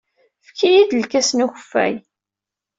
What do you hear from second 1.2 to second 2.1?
n ukeffay.